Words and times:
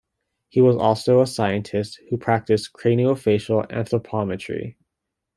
He 0.49 0.61
was 0.61 0.75
also 0.77 1.21
a 1.21 1.27
scientist 1.27 2.01
who 2.09 2.17
practiced 2.17 2.73
craniofacial 2.73 3.67
anthropometry. 3.69 4.75